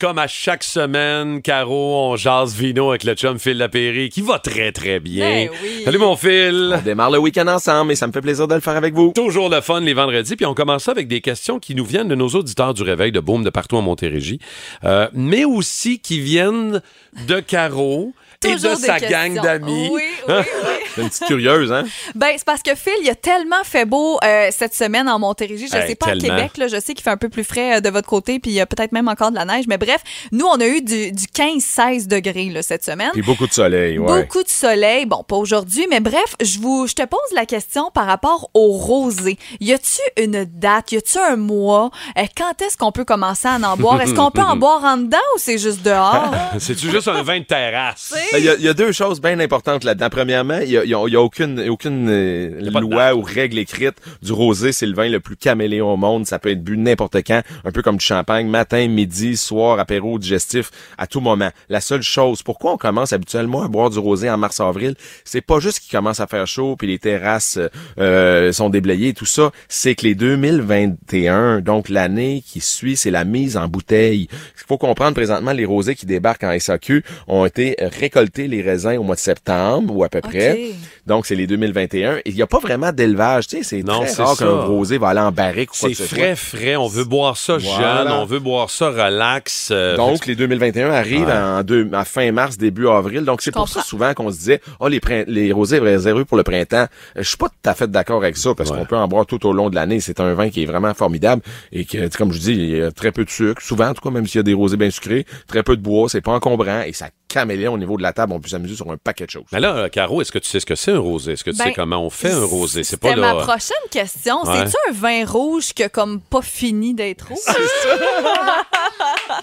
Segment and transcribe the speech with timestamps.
[0.00, 4.38] Comme à chaque semaine, Caro, on jase vino avec le chum Phil Lapéry, qui va
[4.38, 5.26] très, très bien.
[5.26, 5.82] Ben oui.
[5.84, 6.74] Salut, mon Phil.
[6.78, 9.12] On démarre le week-end ensemble et ça me fait plaisir de le faire avec vous.
[9.14, 10.36] Toujours le fun les vendredis.
[10.36, 13.12] Puis on commence ça avec des questions qui nous viennent de nos auditeurs du réveil
[13.12, 14.38] de Boom de partout en Montérégie,
[14.84, 16.80] euh, mais aussi qui viennent
[17.28, 19.18] de Caro et Toujours de sa questions.
[19.34, 19.90] gang d'amis.
[19.92, 20.44] Oui, oui, oui.
[20.94, 21.84] C'est une petite curieuse, hein?
[22.16, 25.68] Ben, c'est parce que Phil, il a tellement fait beau euh, cette semaine en Montérégie.
[25.70, 26.34] Je Hey, sais pas tellement.
[26.34, 28.40] à Québec, là, je sais qu'il fait un peu plus frais euh, de votre côté,
[28.40, 29.66] puis il y a peut-être même encore de la neige.
[29.68, 30.00] Mais bref,
[30.32, 33.10] nous, on a eu du, du 15-16 degrés là, cette semaine.
[33.12, 34.22] Puis beaucoup de soleil, ouais.
[34.22, 35.06] Beaucoup de soleil.
[35.06, 38.72] Bon, pas aujourd'hui, mais bref, je vous, je te pose la question par rapport au
[38.72, 39.38] rosé.
[39.60, 40.90] Y a-tu une date?
[40.92, 41.90] Y a-tu un mois?
[42.18, 44.00] Euh, quand est-ce qu'on peut commencer à en boire?
[44.00, 46.32] Est-ce qu'on peut en boire en dedans ou c'est juste dehors?
[46.58, 48.12] C'est-tu juste un vin de terrasse?
[48.32, 50.08] Ben, Il y, a, il y a deux choses bien importantes là-dedans.
[50.08, 53.96] Premièrement, il a, y a- y a aucune, aucune euh, a loi ou règle écrite
[54.22, 54.70] du rosé.
[54.70, 56.26] C'est le vin le plus caméléon au monde.
[56.26, 60.18] Ça peut être bu n'importe quand, un peu comme du champagne, matin, midi, soir, apéro,
[60.20, 61.50] digestif, à tout moment.
[61.68, 65.58] La seule chose, pourquoi on commence habituellement à boire du rosé en mars-avril, c'est pas
[65.58, 67.58] juste qu'il commence à faire chaud puis les terrasses
[67.98, 73.10] euh, sont déblayées et tout ça, c'est que les 2021, donc l'année qui suit, c'est
[73.10, 74.28] la mise en bouteille.
[74.30, 78.96] Il faut comprendre présentement, les rosés qui débarquent en SAQ ont été récoltés, les raisins,
[78.98, 80.70] au mois de septembre ou à peu près.
[81.06, 82.16] Donc, c'est les 2021.
[82.18, 83.46] Et il n'y a pas vraiment d'élevage.
[83.46, 85.88] Tu sais, c'est Non, très c'est rare qu'un rosé va aller en barrique ou quoi
[85.88, 86.18] C'est que ce soit.
[86.18, 86.76] frais, frais.
[86.76, 88.04] On veut boire ça Voilà.
[88.04, 88.12] jeune.
[88.12, 89.70] On veut boire ça relax.
[89.72, 91.32] euh, Donc, les 2021 arrivent Ouais.
[91.32, 93.24] en deux, à fin mars, début avril.
[93.24, 96.36] Donc, c'est Je pour ça souvent qu'on se disait, oh, les, les rosés réservés pour
[96.36, 96.86] le printemps.
[97.16, 98.78] Je suis pas tout à fait d'accord avec ça parce Ouais.
[98.78, 100.00] qu'on peut en boire tout au long de l'année.
[100.00, 102.76] C'est un vin qui est vraiment formidable et que, tu sais, comme je dis, il
[102.78, 103.60] y a très peu de sucre.
[103.62, 105.82] Souvent, en tout cas, même s'il y a des rosés bien sucrés, très peu de
[105.82, 108.32] bois, c'est pas encombrant et ça caméléon au niveau de la table.
[108.32, 109.44] On peut s'amuser sur un paquet de choses.
[109.52, 111.32] Mais là, euh, Caro, est-ce que tu sais ce que c'est un rosé?
[111.32, 112.82] Est-ce que tu Ben, sais comment on fait un rosé?
[112.84, 113.34] C'est pas là.
[113.34, 114.42] ma prochaine question.
[114.44, 114.64] Ouais.
[114.66, 117.38] C'est-tu un vin rouge qui a comme pas fini d'être rouge?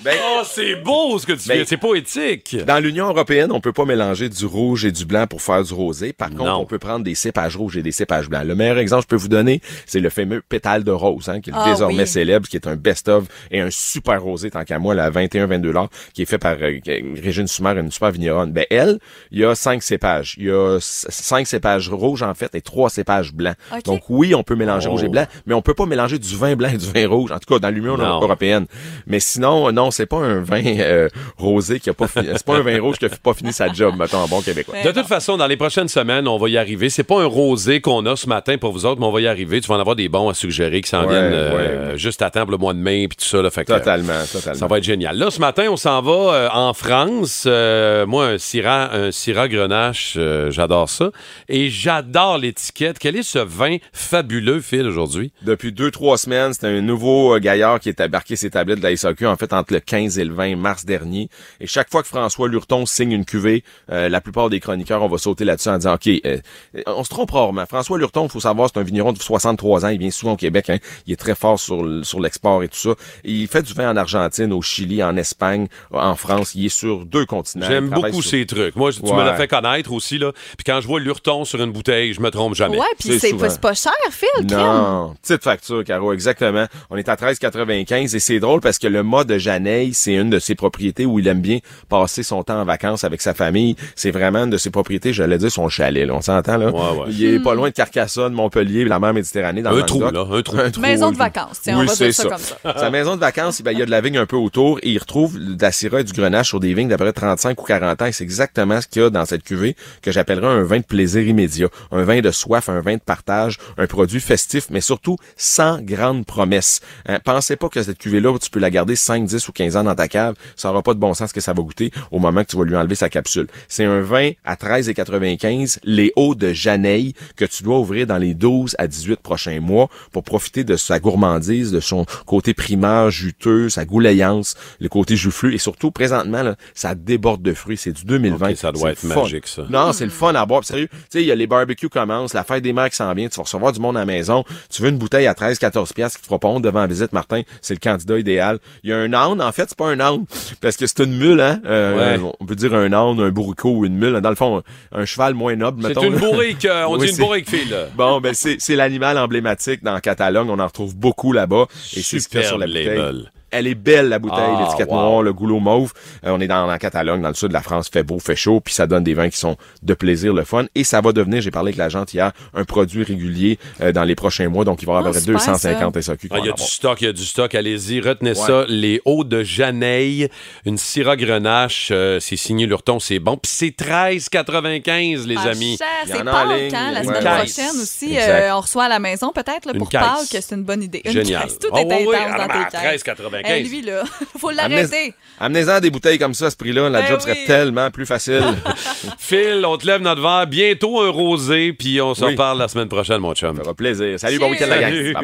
[0.03, 1.65] Ben, Oh, c'est beau ce que tu Ben, fais.
[1.65, 2.55] C'est poétique.
[2.65, 5.73] Dans l'Union européenne, on peut pas mélanger du rouge et du blanc pour faire du
[5.73, 6.13] rosé.
[6.13, 6.57] Par contre, Non.
[6.59, 8.43] on peut prendre des cépages rouges et des cépages blancs.
[8.45, 11.41] Le meilleur exemple que je peux vous donner, c'est le fameux pétale de rose, hein,
[11.41, 12.07] qui est Ah désormais oui.
[12.07, 15.57] célèbre, qui est un best-of et un super rosé, tant qu'à moi, là, à 21-22
[15.61, 16.79] dollars, qui est fait par euh,
[17.21, 17.47] Régine
[17.77, 18.51] Une super vigneronne.
[18.51, 18.99] Ben, elle,
[19.31, 20.35] il y a cinq cépages.
[20.37, 23.55] Il y a cinq cépages rouges, en fait, et trois cépages blancs.
[23.85, 24.91] Donc, oui, on peut mélanger Oh.
[24.91, 27.31] rouge et blanc, mais on peut pas mélanger du vin blanc et du vin rouge.
[27.31, 28.65] En tout cas, dans l'Union européenne.
[29.05, 32.27] Mais sinon, non, c'est pas un vin euh, rosé qui a pas fini.
[32.33, 34.75] C'est pas un vin rouge qui a pas fini sa job, mettons, en bon québécois.
[34.83, 36.89] De toute façon, dans les prochaines semaines, on va y arriver.
[36.89, 39.27] C'est pas un rosé qu'on a ce matin pour vous autres, mais on va y
[39.27, 39.61] arriver.
[39.61, 41.97] Tu vas en avoir des bons à suggérer qui s'en Ouais, viennent euh, ouais.
[41.97, 43.41] juste à temps pour le mois de mai puis tout ça.
[43.41, 44.59] Là, fait que, Totalement, totalement.
[44.59, 45.17] Ça va être génial.
[45.17, 47.43] Là, ce matin, on s'en va euh, en France.
[47.67, 51.11] Euh, moi, un Syrah, un Syrah Grenache, euh, j'adore ça.
[51.49, 52.97] Et j'adore l'étiquette.
[52.97, 55.31] Quel est ce vin fabuleux, Phil, aujourd'hui?
[55.41, 58.83] Depuis deux, trois semaines, c'est un nouveau euh, gaillard qui est embarqué ses tablettes de
[58.83, 61.29] la SAQ, en fait, entre le 15 et le 20 mars dernier.
[61.59, 65.09] Et chaque fois que François Lurton signe une cuvée, euh, la plupart des chroniqueurs, on
[65.09, 66.37] va sauter là-dessus en disant, OK, euh,
[66.85, 67.65] on se trompe rarement.
[67.65, 69.89] François Lurton, faut savoir, c'est un vigneron de 63 ans.
[69.89, 70.69] Il vient souvent au Québec.
[70.69, 70.77] Hein.
[71.05, 71.83] Il est très fort sur,
[72.19, 72.91] l'export et tout ça.
[73.25, 76.55] Il fait du vin en Argentine, au Chili, en Espagne, en France.
[76.55, 77.56] Il est sur deux continents.
[77.65, 78.75] J'aime beaucoup sur- ces trucs.
[78.75, 80.31] Moi, tu me l'as fait connaître aussi, là.
[80.57, 82.77] Puis quand je vois Lurton sur une bouteille, je me trompe jamais.
[82.77, 84.45] Ouais, puis C'est pas cher, Phil.
[84.47, 86.65] Non, petite facture, Caro, exactement.
[86.89, 90.29] On est à 13,95 et c'est drôle parce que le mât de Janeille, c'est une
[90.29, 91.59] de ses propriétés où il aime bien
[91.89, 93.75] passer son temps en vacances avec sa famille.
[93.95, 96.13] C'est vraiment une de ses propriétés, j'allais dire son chalet, là.
[96.15, 96.67] On s'entend, là?
[96.69, 97.05] Ouais, ouais.
[97.09, 100.07] Il est pas loin de Carcassonne, Montpellier, la mer Méditerranée, dans Un le trou, là,
[100.31, 100.57] un trou.
[100.81, 101.23] Maison un de trou.
[101.23, 102.57] vacances, tiens, on Oui, va c'est dire ça comme ça.
[102.77, 104.89] Sa maison de vacances, ben, il y a de la vigne un peu autour et
[104.89, 107.46] il retrouve de la syrah et du grenache sur des vignes d'à peu près 35
[107.51, 108.05] ou 40 ans.
[108.05, 110.83] Et c'est exactement ce qu'il y a dans cette cuvée que j'appellerais un vin de
[110.83, 111.69] plaisir immédiat.
[111.91, 116.25] Un vin de soif, un vin de partage, un produit festif, mais surtout sans grande
[116.25, 116.81] promesse.
[117.07, 119.83] Hein, pensez pas que cette cuvée-là, tu peux la garder 5, 10 ou 15 ans
[119.83, 120.35] dans ta cave.
[120.55, 122.63] Ça aura pas de bon sens que ça va goûter au moment que tu vas
[122.63, 123.47] lui enlever sa capsule.
[123.67, 128.33] C'est un vin à 13,95, les hauts de Janeille, que tu dois ouvrir dans les
[128.33, 133.69] 12 à 18 prochains mois pour profiter de sa gourmandise, de son côté primaire, juteux,
[133.69, 137.77] sa goulayance, le côté joufflu et surtout, présentement, là, ça déborde de fruits.
[137.77, 138.49] C'est du 2020.
[138.51, 139.63] Ok, ça doit être magique, ça.
[139.69, 140.63] Non, c'est le fun à boire.
[140.63, 143.13] Sérieux, tu sais, il y a les barbecues commencent, la fête des mères qui s'en
[143.13, 144.43] vient, tu vas recevoir du monde à la maison.
[144.69, 146.87] Tu veux une bouteille à 13, 14 piastres qui te fera pas honte devant la
[146.87, 147.41] visite, Martin.
[147.61, 148.59] C'est le candidat idéal.
[148.83, 150.25] Il y a un âne, en fait, c'est pas un âne.
[150.61, 151.61] Parce que c'est une mule, hein.
[151.65, 152.31] Euh, Ouais.
[152.39, 154.19] On peut dire un âne, un bourrico ou une mule.
[154.21, 154.61] Dans le fond,
[154.91, 156.65] un cheval moins noble, C'est une bourrique.
[156.65, 157.75] euh, on Oui, dit une bourrique, Phil.
[157.95, 160.49] Bon, ben c'est l'animal emblématique dans Catalogne.
[160.49, 161.65] On en retrouve beaucoup là-bas.
[161.95, 162.85] Et c'est ce sur la bouteille.
[162.87, 163.31] label.
[163.51, 164.95] Elle est belle, la bouteille, Ah, l'étiquette wow.
[164.95, 165.93] noire, le goulot mauve.
[166.25, 168.35] Euh, on est dans la Catalogne, dans le sud de la France, fait beau, fait
[168.35, 170.65] chaud, puis ça donne des vins qui sont de plaisir, le fun.
[170.75, 174.03] Et ça va devenir, j'ai parlé avec la gente hier, un produit régulier euh, dans
[174.03, 174.65] les prochains mois.
[174.65, 176.63] Donc, il va y avoir Ah, super, 250 SAQ qui Ah, Il y a du
[176.63, 177.55] stock, il y a du stock.
[177.55, 178.65] Allez-y, retenez ça.
[178.67, 180.27] Les hauts de Janeille,
[180.65, 183.37] une Syrah Grenache, euh, c'est signé Lurton, c'est bon.
[183.37, 185.77] Puis c'est 13,95, les Pas amis.
[186.05, 186.75] c'est Pâques, ligne.
[186.75, 187.05] hein, la Ouais.
[187.05, 188.17] semaine Une prochaine aussi.
[188.19, 189.89] Euh, on reçoit à la maison peut-être Une pour.
[189.89, 191.01] Pâques, c'est une bonne idée.
[191.05, 191.43] Une Génial.
[191.43, 193.03] caisse, tout Ah est oui, intense ah, dans tes à caisses.
[193.03, 193.36] 13,95.
[193.45, 194.03] Eh, lui, là,
[194.39, 195.13] faut l'arrêter.
[195.39, 196.89] Amenez-en des bouteilles comme ça à ce prix-là.
[196.89, 198.43] La Ben job serait tellement plus facile.
[199.19, 200.47] Phil, on te lève notre verre.
[200.47, 202.31] Bientôt un rosé, puis on se Oui.
[202.31, 203.55] reparle la semaine prochaine, mon chum.
[203.55, 204.19] ça fera plaisir.
[204.19, 205.13] Salut, bon week-end, la gang.
[205.13, 205.21] Bye.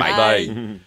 [0.47, 0.79] Bye.